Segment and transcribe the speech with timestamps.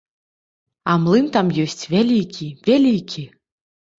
[0.93, 3.23] А млын там ёсць вялікі, вялікі!